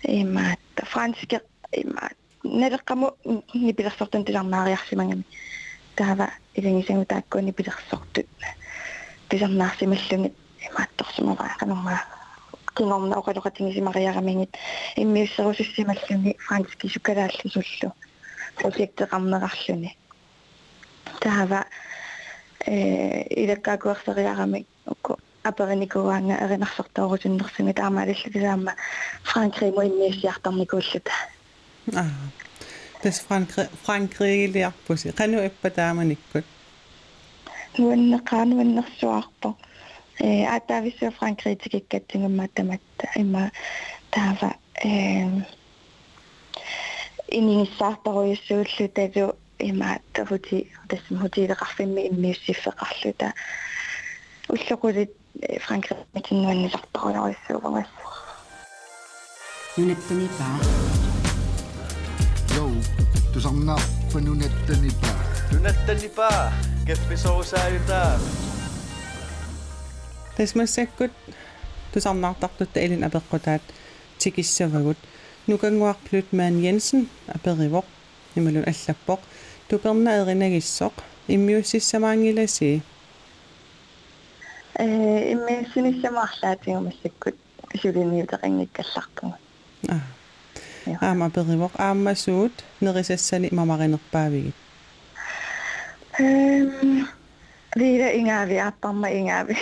имаат 0.03 0.59
францке 0.83 1.41
имаат. 1.71 2.17
Налеққаму 2.43 3.15
нипилерсортун 3.53 4.25
тиларнаариарсимангами 4.25 5.23
таава 5.95 6.29
илингисангу 6.53 7.05
тааккуни 7.05 7.51
пилерсортут 7.51 8.27
пилернаарсималлугит 9.29 10.33
имаатторсумава 10.69 11.55
канормаа 11.59 12.05
кингорна 12.75 13.15
оқалоқатингисимариарамингит 13.15 14.55
иммиуссерусуссималлуни 14.95 16.37
францки 16.39 16.87
сукалааллисуллу 16.87 17.93
проектеқарнерарлуни 18.57 19.97
таава 21.19 21.65
э 22.65 23.23
илаккаакуарсериарамик 23.43 24.67
укку 24.85 25.17
аперникуаанга 25.43 26.35
эринарсортоорусуннерсуми 26.45 27.73
таамаалиллисаама 27.73 28.73
франкри 29.23 29.71
муиннииссиартарникууллута 29.71 31.11
аа. 31.93 32.05
Тас 33.01 33.19
франкри 33.27 33.69
франкригилиарпуси 33.83 35.09
қану 35.19 35.45
иппа 35.47 35.69
тааманиккут 35.69 36.45
нуаннеқаануаннэрсуарпо 37.77 39.55
э 40.19 40.45
атависо 40.45 41.11
франкритикиккатсингаммаатаматта 41.11 43.05
има 43.15 43.51
таава 44.11 44.55
э 44.83 45.43
инингиссаарторуйуссууллу 47.27 48.87
талу 48.95 49.35
имаатта 49.58 50.26
хути 50.26 50.72
тассам 50.88 51.18
хутилеқарфимми 51.22 52.08
иммиуссиффеқарлута 52.08 53.32
уллоқулит 54.48 55.10
франкритикиннуаннисарторуйаруйссуувагас 55.64 57.86
нунаттанипаа 59.76 60.56
Йоу 62.56 62.72
тусарнааппа 63.32 64.18
нунаттанипаа 64.20 65.16
нунаттанипаа 65.52 66.52
кепписоусааютаа 66.86 68.20
тасмассаккут 70.36 71.12
тусарнаартартутта 71.92 72.84
илин 72.84 73.04
апеққутаат 73.04 73.62
тикиссавагут 74.18 74.98
нукангуарплут 75.46 76.32
маан 76.32 76.60
Jensen 76.60 77.08
аперивоқ 77.28 77.84
ималун 78.34 78.64
аллаппоқ 78.64 79.20
تقمنا 79.69 80.21
أغنى 80.21 80.59
إمي 81.29 81.57
وسيسمان 81.57 82.25
يلسي 82.25 82.81
إمي 84.79 85.65
سنسمع 85.75 86.25
حلاتي 86.25 86.75
ومسكت 86.75 87.35
شبيني 87.75 88.23
وتغني 88.23 88.67
كالشقتون 88.73 89.33
آه 89.89 90.01
أما 91.11 91.27
بغيوق 91.27 91.81
أما 91.81 92.13
سود 92.13 92.51
نغيس 92.81 93.11
السنة 93.11 93.49
ما 93.51 93.65
مغينق 93.65 93.99
بابي 94.13 94.51
Viira 97.77 98.09
ingaavi, 98.09 98.57
attamma 98.59 99.09
ingaavi. 99.09 99.53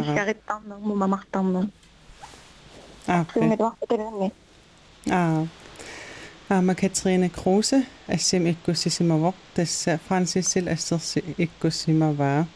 Ikkarittamnum, 0.00 0.82
mumamahtamnum. 0.82 1.66
Aa. 3.08 3.24
Sinne 3.34 3.56
tuohti 3.56 3.86
tänne. 3.86 4.32
Aa. 5.10 5.46
Ama 6.50 6.74
Katrine 6.74 7.28
Kruse, 7.28 7.86
Asim 8.14 8.46
Ikkusisimavok, 8.46 9.34
tässä 9.54 9.98
Francisil 10.08 10.68
Astersi 10.68 11.34
Ikkusimavaa. 11.38 12.46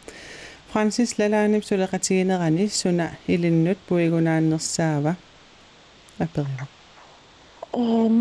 Francis 0.73 1.19
Lalanip 1.19 1.65
Sulakatine 1.65 2.39
Rani, 2.39 2.69
Suna 2.69 3.09
Ilinnut, 3.29 3.79
Buiguna 3.89 4.37
Andersava. 4.37 5.15
Aperira. 6.23 6.67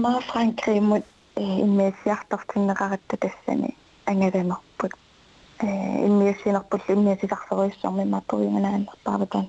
Maa 0.02 0.22
Frankrig 0.22 0.82
mod 0.84 1.02
immeesiartortinneraqatta 1.38 3.18
tassani 3.20 3.78
angalamarput. 4.06 4.92
Immeesinerpullu 6.06 6.84
immeesilarseruissormi 6.90 8.06
maatuiunganaanerpaavataan. 8.06 9.48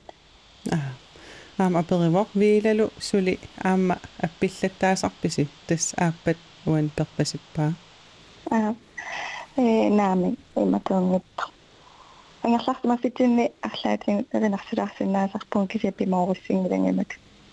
Aha. 0.73 1.04
Аама 1.59 1.81
аперивоқ 1.81 2.29
виилалу 2.35 2.91
сули 2.99 3.39
аама 3.63 3.97
аппиллаттаасарписи 4.27 5.49
тас 5.67 5.95
ааппат 5.97 6.37
уан 6.67 6.91
перпасиппаа 6.97 7.73
аа 8.51 8.75
э 9.57 9.89
наами 9.89 10.37
иматунгитта 10.57 11.45
ангерлартма 12.43 12.99
фитинни 13.03 13.53
арлаатин 13.63 14.27
эринарсулаарсинаасарпун 14.33 15.69
кисиппи 15.69 16.05
мооруссингилангамат 16.05 17.11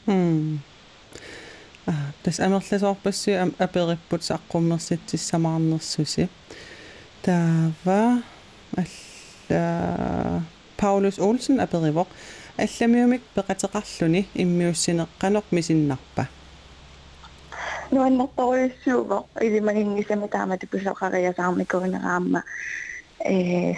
м 0.07 0.59
аа 1.87 2.11
тас 2.23 2.39
амерласоорпассуи 2.39 3.35
апериппут 3.65 4.21
саққуммерситсисsamаарнерсуси 4.29 6.29
таава 7.21 8.23
алла 8.77 10.43
Paulus 10.81 11.17
Olsen 11.19 11.57
аперивоқ 11.65 12.07
алламиумик 12.58 13.22
пеқатеқарлүни 13.36 14.26
иммиуссинеққанеқ 14.42 15.46
мисиннарпа 15.56 16.28
нуаннэрторуйуссууго 17.90 19.18
илимагингисами 19.40 20.28
таамати 20.28 20.66
пусоқариасаармикуинераама 20.66 22.42
э 23.24 23.74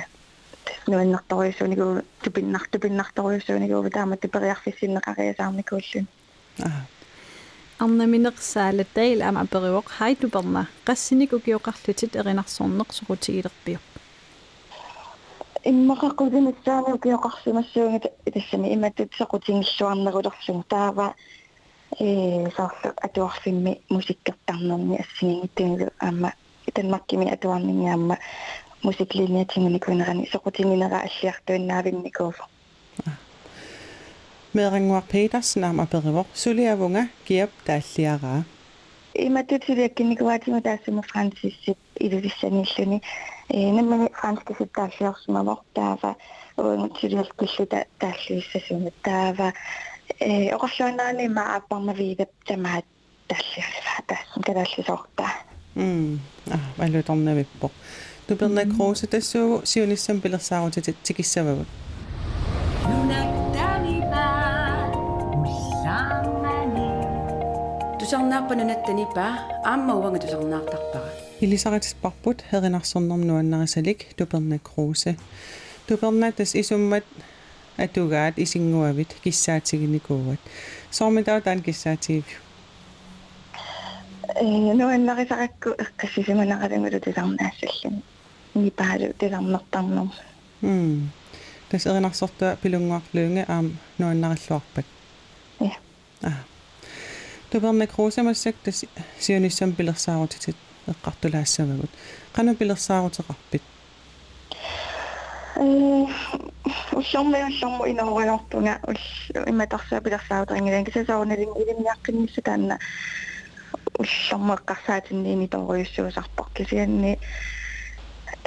нуаннэрторуйуссуунику 0.86 2.02
тупиннар 2.22 2.64
тупиннарторуйуссууникуу 2.72 3.90
таамати 3.90 4.26
периарфиссиннеқариасаармикууллун 4.28 6.06
аа 6.62 6.86
арнаминерсаалаттаил 7.78 9.22
ама 9.22 9.40
апериуоқ 9.46 9.88
хайтуперна 9.98 10.62
qassinik 10.86 11.30
ukiоqarlutit 11.38 12.12
erinarsorneqsuqutigilerpiuq 12.20 13.91
иммақақутимиссаани 15.64 16.92
укиоқарсимассуугата 16.96 18.08
тассами 18.32 18.74
иматтут 18.74 19.12
сеқутингиллуарнерулерсуг 19.18 20.66
таава 20.68 21.14
э 21.98 22.50
соорлу 22.56 22.92
атуарфимми 22.96 23.80
мусиккертарнерни 23.90 24.96
ассигингиттугилу 25.02 25.90
аама 26.00 26.32
танмаккими 26.74 27.30
атуарнингиамма 27.34 28.18
мусиклиниатингуникунерани 28.82 30.28
сеқутингинера 30.32 31.02
аллиартуиннаавинникууф 31.06 32.36
Мерангуар 34.54 35.02
Петерsen 35.02 35.64
ама 35.64 35.86
перивоқ 35.86 36.26
сулиавунга 36.34 37.08
киап 37.26 37.50
тааллиараа 37.66 38.44
иматтут 39.14 39.64
сулиаккинникуатима 39.64 40.62
таассама 40.62 41.02
франсиссип 41.02 41.78
илулиссаниллуни 41.96 42.98
э 42.98 43.31
наммани 43.52 44.08
франскисип 44.20 44.72
тааллиорсумавор 44.74 45.58
таава 45.74 46.14
уангутсулиалкуллута 46.56 47.84
тааллуиссасуна 47.98 48.90
таава 49.02 49.52
э 50.20 50.50
оқорлуанаани 50.56 51.28
ма 51.28 51.44
аппарнавигап 51.56 52.30
тамаат 52.46 52.84
тааллиарифа 53.28 54.02
таассан 54.06 54.42
калааллисоорта 54.42 55.26
м 55.76 56.20
а 56.50 56.58
валуторнавиппо 56.78 57.70
туперна 58.26 58.62
кроусе 58.64 59.06
тассуугу 59.06 59.66
сиониссам 59.66 60.20
пилерсаарутит 60.20 60.96
тикиссавагут 61.02 61.68
тусарнааппанунаттанипаа 67.98 69.32
аама 69.64 69.92
уанга 70.00 70.18
тусарнаартарпара 70.20 71.21
илисаритиспарпут 71.42 72.42
херинарсорнерм 72.50 73.22
нуаннарисалик 73.26 74.14
туперна 74.16 74.58
кроусе 74.58 75.16
туперна 75.86 76.32
тас 76.32 76.54
исуммат 76.54 77.04
атугаат 77.76 78.38
исингуавит 78.38 79.14
киссаатигиникууат 79.22 80.40
соормитаа 80.90 81.40
таан 81.40 81.62
киссаатигив 81.62 82.42
э 84.34 84.74
нуаннарисаракку 84.80 85.70
эққассисиманақалангулу 85.84 86.98
тисарнаассаллани 87.06 88.02
нипаалу 88.54 89.12
тисарнертарнер 89.20 90.08
м 90.62 91.10
тас 91.70 91.86
эринарсорта 91.86 92.58
пилунгуарлуунга 92.62 93.44
аам 93.48 93.78
нуаннариллуарпат 93.98 94.86
я 95.60 95.76
а 96.22 96.32
туперна 97.50 97.86
кроусамассак 97.86 98.56
тас 98.64 98.84
сиониссам 99.20 99.72
пилерсаарутитит 99.72 100.56
эққартулаассавагут 100.88 101.90
қану 102.34 102.54
пилерсаарутеқарпит 102.54 103.62
э 105.56 106.06
уллорми 106.92 107.38
уллорму 107.48 107.86
инаугалортунга 107.86 108.80
ул 108.86 108.96
иматарсаа 109.46 110.00
пилерсаарутерингилан 110.00 110.84
кисасаорналин 110.84 111.50
илимиаққиннисса 111.60 112.42
таанна 112.42 112.78
уллорма 113.98 114.54
эққарсаатинниини 114.54 115.48
торуйуссуусарпар 115.48 116.46
кисианни 116.54 117.18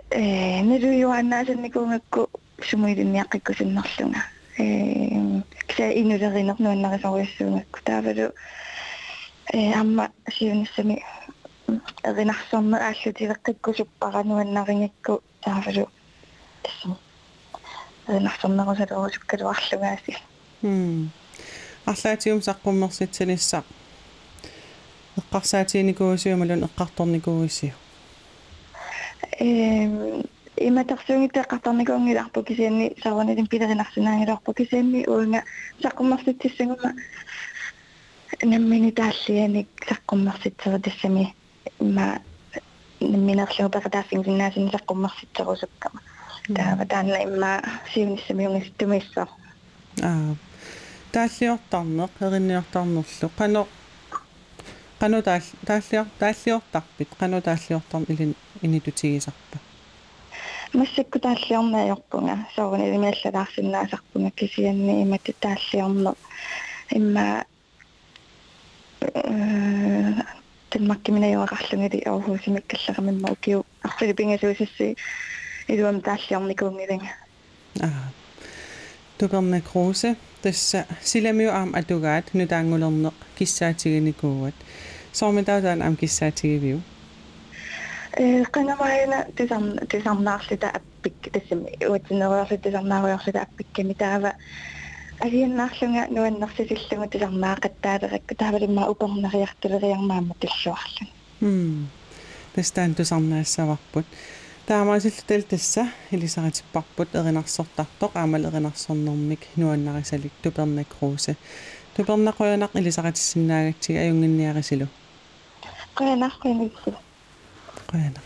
э 0.09 0.61
нэлуйуаннаасанникуунгакку 0.63 2.29
сумуилинниаққиккусиннерлунга 2.69 4.21
э 4.57 5.41
киса 5.67 5.91
инулеринернуаннарисоруйуссуунгакку 6.01 7.79
таавалу 7.83 8.31
э 9.53 9.73
амма 9.73 10.11
сиуниссами 11.71 11.81
эринарсорне 12.03 12.77
ааллутивеққиккусуппарануаннарингакку 12.77 15.23
таавалу 15.41 15.89
тассам 16.63 16.97
эринарсорнерусалуусуккалуарлугааси 18.07 20.17
м 20.63 21.11
арлаатиум 21.85 22.41
саққуммерситсанisса 22.47 23.63
эққарсаатиникуусиумалун 25.17 26.63
эққарторникууиссиу 26.67 27.73
эм 29.39 30.23
иматерсуунгитэ 30.57 31.39
эққарторникуунгиларпу 31.41 32.43
кисианни 32.43 32.95
саванилин 33.03 33.47
пилеринарсинаангиларпу 33.47 34.53
кисианни 34.53 35.05
уунга 35.07 35.43
саққуммерситсиссагума 35.83 36.93
наммини 38.43 38.91
тааллианик 38.91 39.67
саққуммерситсера 39.89 40.79
тассами 40.79 41.35
ма 41.79 42.21
намминерлуу 43.01 43.69
пекатааффингиннаасини 43.69 44.71
саққуммерситсерусуккама 44.75 45.99
таава 46.55 46.85
таанна 46.85 47.17
имма 47.27 47.61
сиуниссамиунгис 47.93 48.71
тумиссаа 48.77 49.27
аа 50.03 50.35
тааллиортарнеқ 51.13 52.11
эринниортарнерлу 52.25 53.27
қано 53.39 53.67
қано 55.01 55.21
таал 55.21 55.41
тааллиор 55.65 56.07
тааллиортарпит 56.19 57.09
қано 57.19 57.41
тааллиортарн 57.41 58.05
илин 58.09 58.35
инитутигисарпа 58.61 59.57
массакку 60.73 61.19
тааллиорнаajorpunga 61.19 62.35
соорни 62.55 62.95
имиаллалаарсиннаасарпунга 62.95 64.31
кисианни 64.31 65.01
имати 65.03 65.35
тааллиорне 65.39 66.13
имма 66.91 67.45
тэммаккиминаюақарлунгили 70.85 72.03
аурхуусимиккаллерамимма 72.09 73.31
укиу 73.31 73.65
арфилипингасуусисси 73.83 74.95
илуам 75.67 76.01
тааллиорникуунгилинга 76.01 77.11
аа 77.81 78.11
туперне 79.17 79.61
крусе 79.61 80.15
тасса 80.41 80.85
силамиу 81.03 81.49
аам 81.51 81.69
атугаат 81.79 82.33
нутаангулернеқ 82.33 83.15
киссаатигиникууат 83.37 84.57
соормитаутаан 85.13 85.81
аам 85.81 85.95
киссаатигивиу 86.01 86.81
э 88.17 88.43
канамаина 88.45 89.25
тисам 89.37 89.77
тисамнаарлита 89.91 90.69
аппик 90.69 91.31
тассами 91.33 91.69
уатинериорлит 91.91 92.61
тисамнаариорлита 92.63 93.41
аппикками 93.41 93.93
таава 93.93 94.33
алианнаарлунга 95.25 96.03
нуаннерсисиллугу 96.15 97.05
тисарнаақаттаалеракку 97.13 98.33
таавалимма 98.41 98.89
упернериартулериармаама 98.91 100.35
тиллуарлун 100.41 101.09
м 101.41 101.89
тастаан 102.55 102.95
тусарнаассаварпут 102.95 104.05
таамаасиллутал 104.67 105.43
тасса 105.51 105.83
илисаратиппарпут 106.11 107.09
эринарсортартоқ 107.19 108.11
аамал 108.15 108.43
эринарсорнэрмик 108.49 109.41
нуаннарисалик 109.55 110.33
тупернак 110.43 110.87
круусе 110.93 111.35
тупернақоянақ 111.95 112.71
илисаратиссиннаагатсига 112.79 113.99
аюнгинниарисилу 114.05 114.87
qoyanaqquinissulu 115.97 116.97
qoyana 117.91 118.21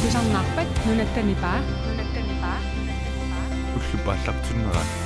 тусарнаарпат 0.00 0.68
нунаттанипаа 0.86 1.58
нунаттанипаа 1.86 2.58
уллупааллартуннераа 3.76 5.01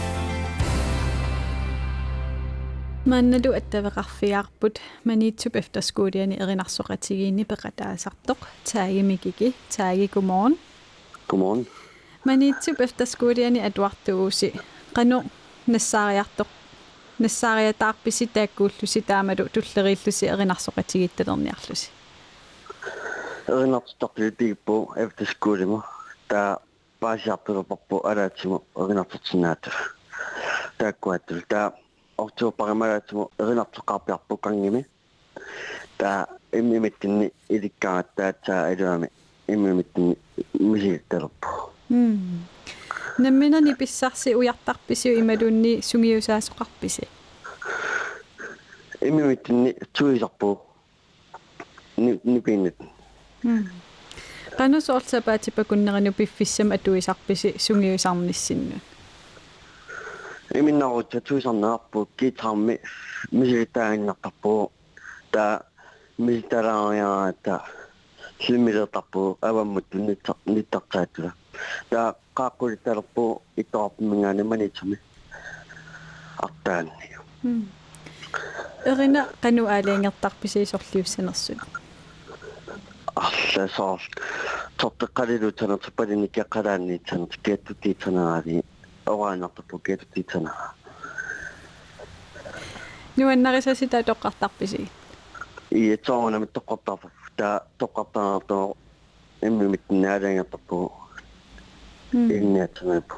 манналу 3.07 3.51
аттавеқарфиаарпут 3.59 4.79
маниитсуп 5.05 5.57
эфтерскуулиани 5.57 6.37
эринарсоқатигиинни 6.43 7.45
пеқатаасартоқ 7.45 8.39
таагимикики 8.65 9.55
тааги 9.77 10.09
гуморн 10.15 10.55
Godmorgen. 11.29 11.67
маниитсуп 12.25 12.81
эфтерскуулиани 12.81 13.61
атуартууси 13.69 14.53
қану 14.95 15.25
нассаариартоқ 15.67 16.49
нассаариатаарписи 17.19 18.27
тааккууллуси 18.37 19.01
таамалу 19.01 19.49
туллериллуси 19.55 20.27
эринарсоқатигитталерниарлуси 20.35 21.89
Erinnertuttarpilipigippu 23.49 24.77
efterskuulimo 24.97 25.79
taa 26.29 26.59
paasiarpilupappu 27.01 27.97
alaatsimu 28.11 28.59
erinartutsinnaatu 28.83 29.71
taakkuattul 30.79 31.41
taa 31.49 31.73
ortuupparimalaatimu 32.18 33.24
erinartuqarpiarpu 33.40 34.38
kangimi 34.38 34.86
taa 35.98 36.28
immimittinni 36.60 37.32
ilikkaangat 37.50 38.16
taatsaa 38.16 38.68
iluami 38.74 39.08
immimittinni 39.48 40.18
misigittaluppu 40.60 41.48
м 41.90 42.18
намминани 43.24 43.76
писсарси 43.76 44.36
уяртарписиу 44.40 45.14
ималунни 45.22 45.74
сунгиусаасоқарписи 45.90 47.08
immimittinni 49.10 49.74
tuisarpu 49.98 50.50
ni 51.98 52.12
nipinnet 52.24 52.78
м 53.44 53.64
qanusoorsapaatipakуннерину 54.58 56.12
пиффиссам 56.20 56.72
атуисарписи 56.78 57.50
сунгиусарниссинну 57.66 58.78
иминнарутта 60.54 61.22
туисарнаарпу 61.22 62.08
китарми 62.18 62.80
мисигитаагиннартарпу 63.32 64.72
таа 65.32 65.62
миситалаариаата 66.18 67.62
симилертарпу 68.40 69.38
аваммут 69.42 69.94
ниттар 69.94 70.36
ниттартаатула 70.46 71.34
таа 71.90 72.16
qaaqqulitalерпу 72.36 73.42
иттоарпимингаани 73.56 74.44
манитсами 74.44 75.00
артаанни. 76.38 77.18
М 77.44 77.70
эрина 78.86 79.28
qanu 79.42 79.68
аалиангертарписи 79.68 80.66
сорлиуссанерсут 80.66 81.60
арласоор 83.16 84.02
тортеққалилу 84.78 85.52
танертиппалини 85.52 86.28
кеққалаанни 86.28 87.02
танерт 87.10 88.67
киаттутиитсанаари 89.07 89.07
ораанартарпу 89.07 89.79
киаттутиитсанаа 89.79 90.75
нуаннарисасита 93.17 94.03
тоққартарписи 94.03 94.89
иетсоонами 95.71 96.47
тоққартарпу 96.47 97.09
таа 97.37 97.63
тоққартаартоо 97.79 98.77
иммимиттинаалаангертарпу 99.43 100.93
инниатсанапу 102.13 103.15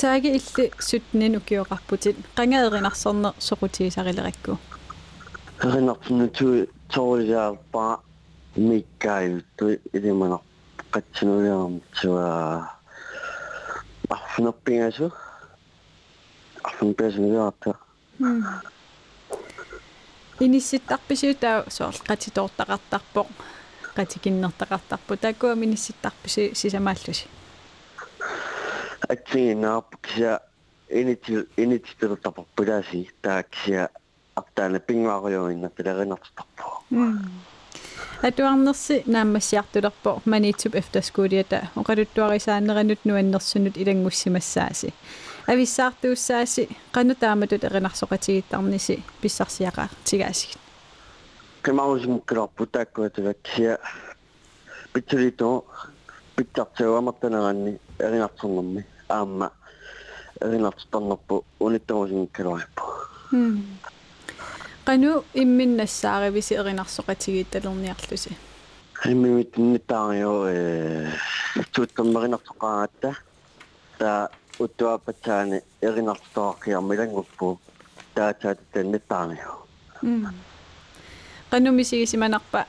тааги 0.00 0.28
илли 0.38 0.72
сутнин 0.78 1.36
укиоқарпутит 1.40 2.16
қангаеринарсорне 2.36 3.30
соқутигисарилеракку 3.38 4.58
эринартну 5.62 6.28
ту 6.28 6.46
тоолиаарпаа 14.10 14.38
миккааюту 14.38 14.38
илимана 14.38 14.52
қатсинуяармтуа 14.52 15.10
афноппингасу 15.10 15.12
афнпэснигаарта 16.62 17.74
инисситтарписиутаа 20.40 21.64
соор 21.70 21.94
қатитоортақартарпоқ 22.08 23.28
қатикиннертақартарпу 23.96 25.16
тааккуа 25.16 25.54
минисситтарписи 25.54 26.52
сисамааллуси 26.54 27.26
атсигинаарп 29.08 29.96
кися 30.02 30.40
инитил 30.88 31.46
инитилтапарпулааси 31.56 33.10
тааксия 33.22 33.88
артаана 34.34 34.80
пингаариуинна 34.80 35.68
пилеринартарпу 35.70 36.64
атуарнерси 38.21 39.03
нааммассиартулерпо 39.07 40.21
маниитсуп 40.25 40.75
эфтерскуулиата 40.75 41.69
оқалуттуарисаанеранут 41.75 42.99
нуаннерсунут 43.05 43.77
илангуссимассааси 43.77 44.93
ависсаартууссааси 45.47 46.69
қану 46.93 47.15
тааматут 47.15 47.63
эринарсоқатигиттарниси 47.63 49.03
писсарсиақа 49.21 49.89
тигаасигит. 50.03 50.59
Кемаусимккаларпу 51.63 52.67
тааккуатулаккия 52.67 53.79
питсулито 54.93 55.65
питсартуамартанаранни 56.35 57.79
эринартернэрми 57.99 58.85
аама 59.09 59.51
эринартэрнерпу 60.41 61.43
униттамусимккалуарпу 61.59 62.83
qanu 64.85 65.23
imminnassaaривиси 65.33 66.53
эринарсоқатигитталерниарлуси 66.61 68.31
иммимит 69.05 69.57
нитаарио 69.57 70.33
э 70.47 71.11
туттаммеринартоқаатта 71.73 73.15
та 73.99 74.29
уттуапатсаани 74.59 75.61
эринартоақиармилангуппу 75.81 77.59
таатаат 78.15 78.59
нитаарио 78.75 79.53
qanu 81.51 81.69
misigisimanarpa 81.79 82.65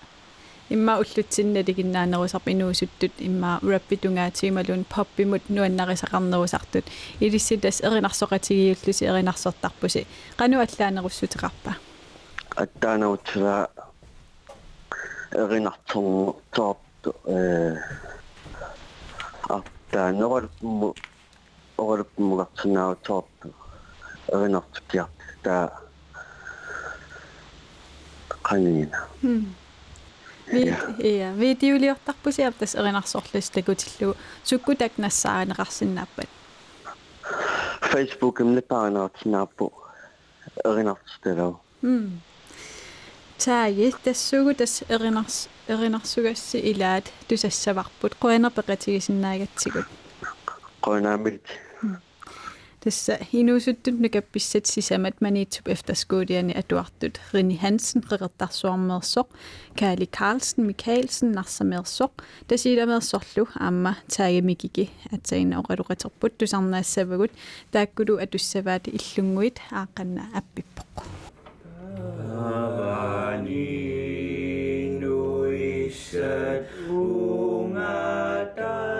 имма 0.75 0.99
уллутсиннали 0.99 1.73
гиннаанерусарп 1.73 2.49
инуусуттут. 2.49 3.13
Имма 3.19 3.61
раппитунгаатигималун 3.63 4.85
поппимут 4.85 5.49
нуаннарисақарнерусартут. 5.49 6.85
Илисситас 7.21 7.81
эринарсоқатигиуллуси 7.83 9.05
эринарсортарпуси 9.05 10.07
qanu 10.39 10.57
аллаанеруссутеқарпа 10.65 11.77
аттаанаутсула 12.57 13.71
эринарторну 15.33 16.37
тоорт 16.51 17.07
э 17.27 17.77
аттаа 19.49 20.13
норалпму 20.13 20.95
оралпмугартинаа 21.79 22.95
тоорт 22.97 23.39
эринартукиарт 24.29 25.19
таа 25.43 25.83
канина 28.43 29.09
Ja, 30.53 31.33
видеолиортарпуси 31.33 32.43
аптас 32.43 32.75
эринарсорлус 32.75 33.49
такутиллу 33.51 34.17
суккутак 34.45 34.93
нассаанеқарсиннааппат 34.99 36.29
Facebook 37.93 38.43
имлипаанаартинааппу 38.43 39.73
эринартсталау 40.65 41.61
м 41.83 42.21
тааги 43.38 43.94
тассугу 44.04 44.54
тас 44.54 44.84
эринарс 44.90 45.48
эринарсугасси 45.68 46.58
илаат 46.72 47.06
тусассаварпут 47.28 48.14
қуанерпеқатигисиннаагатсигут 48.22 49.88
qoinaamit 50.82 51.44
тасса 52.88 53.20
инуусуттут 53.32 54.00
нукапписсат 54.00 54.66
сисамат 54.66 55.20
маниитсуп 55.22 55.68
эфтерскуулиани 55.68 56.54
атуартут 56.54 57.20
Рини 57.34 57.58
Хансен 57.58 58.02
қеқертарсуармеерсоқ 58.02 59.28
Кали 59.76 60.06
Карлсен 60.06 60.68
Микаэлсен 60.68 61.32
нарсамеерсоқ 61.38 62.12
тасиламеерсорлу 62.48 63.48
аама 63.56 63.98
таагамикики 64.08 64.90
атсаина 65.12 65.60
оқалуқатерпут 65.62 66.38
тусарнаассавагут 66.40 67.32
тааккулу 67.72 68.18
атуссаваати 68.24 68.90
иллунгуит 68.98 69.58
ааққанна 69.72 70.24
аппиппоқ 70.40 71.31
Abanindu 73.43 75.19
isat 75.53 76.65
ungatai 76.89 78.92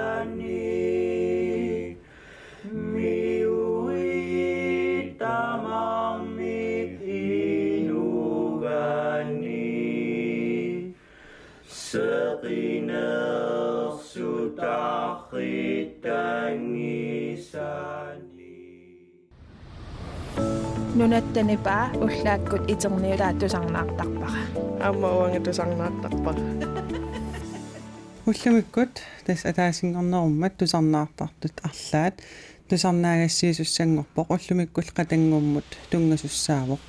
нунаттанипаа 20.95 21.85
уллааккут 22.05 22.69
итерниулаа 22.73 23.33
тусарнаартарпара. 23.41 24.43
Аама 24.87 25.09
уанга 25.19 25.41
тусарнаартарпара. 25.41 26.43
Уллумиккут 28.29 29.01
тас 29.25 29.47
атаасингорнеруммат 29.51 30.57
тусарнаартартут 30.59 31.57
арлаат. 31.65 32.15
Тусарнаагассиисуссангорпоқ 32.69 34.29
уллумиккул 34.37 34.89
qatangууммут 34.97 35.69
тунгасуссаавоқ 35.91 36.83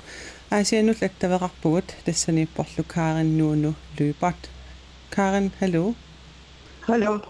аасианул 0.50 1.00
аттавеқарпугут 1.00 1.88
тассанииппорлу 2.04 2.84
каариннууну 2.94 3.74
луипат. 3.98 4.40
Карин 5.14 5.50
халlo 5.58 5.94
халlo 6.86 7.24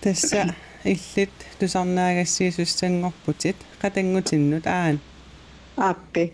тасса 0.00 0.54
иллит 0.84 1.36
тусарнаагассиисуссангорпутит 1.58 3.56
qatangutinnut 3.82 4.66
аан 4.66 5.00
ааппи. 5.76 6.32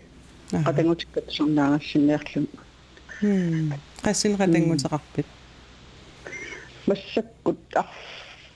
Тусарнаагассинниарлун 0.51 2.47
хм. 3.19 3.73
Qasin 4.03 4.37
qatangutеқарпит 4.37 5.27
массаккут 6.87 7.59
ар 7.75 7.87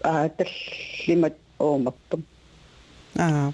аа 0.04 0.30
таллимат 0.30 1.36
оомаппам 1.60 2.24
аа. 3.16 3.54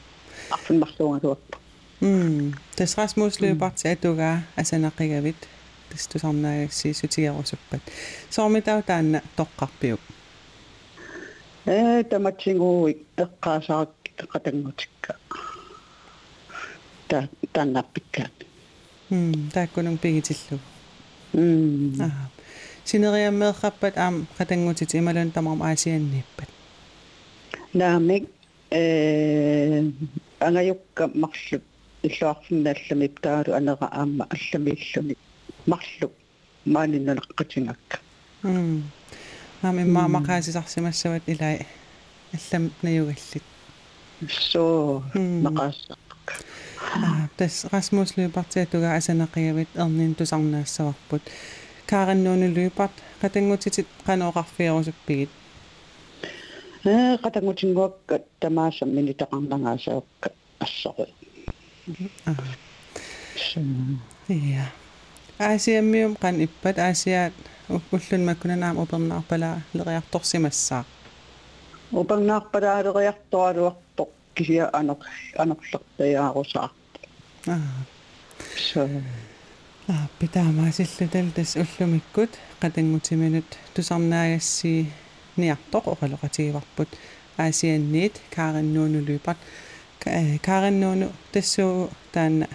Арфун 0.49 0.79
марлуунгалуаппа 0.79 1.57
м 2.01 2.53
тас 2.75 2.97
расмус 2.97 3.39
løbart 3.39 3.85
атуга 3.85 4.43
асанақигавит 4.55 5.47
тастусарнаагассиисутигерусуппат 5.91 7.81
соормитау 8.29 8.81
таанна 8.81 9.21
тоққарпиук 9.37 10.01
э 11.65 12.03
таматсигууи 12.09 12.97
эққаасаарак 13.17 13.91
qatangutикка 14.33 15.15
та 17.12 17.28
таннаппиккаат 17.54 18.36
м 19.12 19.50
тааккунун 19.54 19.97
пигитиллу 20.04 20.60
м 21.34 22.02
аа 22.06 22.30
синериаммеэққаппат 22.89 23.93
аам 24.04 24.15
qatangutит 24.38 24.91
ималун 25.00 25.32
тамарм 25.36 25.62
аасианниппат 25.69 26.50
наамик 27.74 28.24
э 28.71 29.84
ангаюкка 30.39 31.04
марлут 31.24 31.63
иллуарфиннаалламип 32.08 33.19
таалу 33.26 33.52
анера 33.60 33.88
аама 33.91 34.24
алламииллуни 34.36 35.15
марлу 35.71 36.08
мааниннанеққатингакка 36.74 37.97
м 38.43 38.84
аами 39.62 39.84
ма 39.95 40.04
мақаасисарсимассават 40.15 41.24
илай 41.28 41.67
аллам 42.36 42.63
наюгаллит 42.84 43.45
so 46.80 46.98
maqaassa 47.00 47.26
тас 47.37 47.54
расмус 47.72 48.11
луипартиатуга 48.16 48.88
асанақиавит 48.98 49.70
эрнин 49.82 50.14
тусарнаассаварпут 50.18 51.22
каариннууну 51.90 52.46
луипарт 52.56 52.96
qatangutitит 53.20 53.88
qanooqarfiarusupпигит 54.06 55.30
э 56.85 57.18
qatangutinnguakka 57.24 58.14
tamaasam 58.40 58.88
minitaqarnangaasauqqa 58.96 60.28
ассаруи 60.64 61.12
ja 64.52 64.64
аасиаммиум 65.48 66.12
qan 66.22 66.35
иппат 66.46 66.76
аасиаат 66.88 67.35
уллун 67.94 68.22
маккунанаам 68.28 68.76
упернаарпала 68.82 69.50
лериарторсимассаа 69.76 70.85
упангнаарпалаалериарторалуарто 72.00 73.89
кисиа 74.35 74.69
анер 74.73 74.97
анерлертаяарусаа 75.37 76.71
аа. 77.47 77.85
So 78.57 78.87
аа 79.87 80.07
питаамаасиллутал 80.19 81.31
тас 81.35 81.55
уллумиккут 81.55 82.31
qatangutiminut 82.61 83.49
тусарнаагассии 83.73 84.91
ниартоқ 85.37 85.85
оқалоқатигиварпут 85.93 86.89
аасианниит 87.37 88.21
каариннууну 88.35 88.99
луипарт 89.07 89.39
каариннууну 90.45 91.11
тассуу 91.33 91.89
таана 92.13 92.47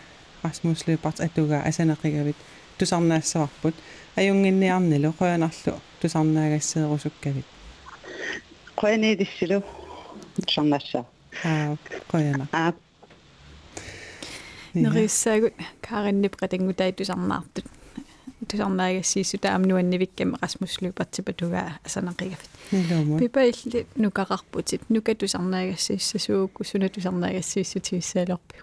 Rasmus 0.42 0.86
Løbart 0.86 1.18
атуга 1.26 1.62
асанеқигавит 1.68 2.36
тусарнаассаварпут 2.78 3.74
аюнгинниарнилу 4.16 5.14
қоянарлу 5.18 5.80
тусарнаагассеерусуккавит 6.00 7.46
qoyaniidissulu 8.76 9.58
sarnassa 10.54 11.04
аа 11.44 11.77
qoyana 12.11 12.46
аа. 12.53 12.72
Нерissaagut 14.75 15.55
каариннип 15.81 16.37
qatangутай 16.37 16.92
тусарнаартут 16.92 17.66
тусарнаагассииссу 18.49 19.38
таамнуаннивиккама 19.38 20.38
Rasmus 20.42 20.79
Løbart 20.81 21.33
тугаа 21.35 21.79
асанеқигавит 21.85 23.18
пипа 23.18 23.40
илли 23.49 23.87
нукақарпутит 23.96 24.83
нука 24.88 25.14
тусарнаагассииссасуугу 25.14 26.64
суна 26.64 26.88
тусарнаагассииссутигиссаалерпиу 26.88 28.62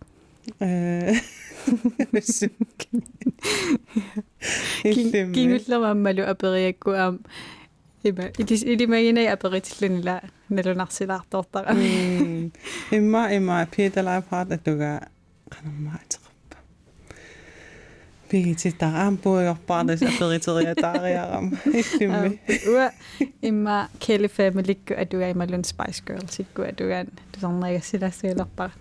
э. 0.60 1.16
Кингуллермааммалу 4.84 6.24
апериакку 6.28 6.92
аам 6.92 7.20
Ima, 8.04 8.24
ilima 8.66 8.98
yine 9.00 9.32
aperitillin 9.32 10.00
ila 10.00 10.22
nalunarsilaartortara. 10.50 11.74
Mm. 11.74 12.52
Imma 12.92 13.30
imma 13.32 13.66
piitalaapart 13.76 14.52
atuga 14.52 15.00
qanammaatiqappa. 15.56 16.58
Piititaraam 18.30 19.18
puiorpartas 19.18 20.04
aperiteriataariaram. 20.04 21.52
Illimmi. 21.74 22.40
Ua 22.74 22.92
imma 23.42 23.90
Kelly 24.00 24.28
Familyku 24.28 24.94
atuga 25.02 25.28
imalun 25.32 25.64
Spice 25.64 26.04
Girls 26.06 26.40
ikku 26.40 26.62
atugaan 26.68 27.08
tusarnaigassilaassuilerpara. 27.32 28.72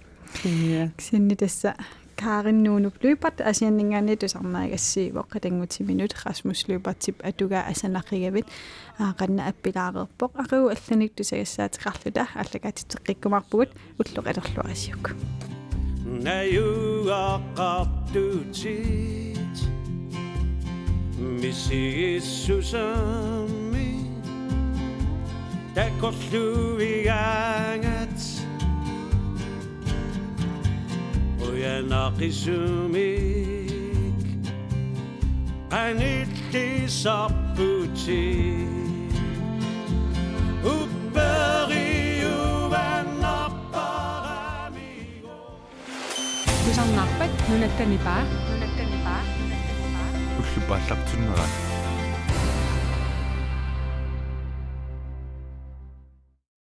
Sinni 0.99 1.37
tassa 1.37 1.75
тасса 2.22 2.22
каариннуунуп 2.22 2.96
луипат 3.04 3.42
асианнингаани 3.42 4.16
тусарнаагассиивоқ 4.18 5.28
qatangutiminut 5.34 6.14
Rasmus 6.24 6.62
Løbertip 6.68 7.18
атуга 7.24 7.60
асанақигавит 7.72 8.48
аақанна 9.00 9.48
аппилаарерпоқ 9.52 10.32
ариу 10.44 10.70
алланик 10.74 11.12
тусагассаатеқарлута 11.18 12.24
аллагаатитеққиккумарпугут 12.42 13.70
רישומik 32.23 33.39
Panilti 35.71 36.67
saputi 36.87 38.25
Upperi 40.63 42.23
uvenna 42.25 43.51
paramigo 43.73 45.37
Kusan 46.65 46.89
nappat 46.97 47.33
nunnettani 47.49 47.99
paa 48.07 48.23
nunnettani 48.23 48.99
paa 49.05 49.21
nunnettani 50.39 51.29
paa 51.35 51.51
Ullu 51.51 51.72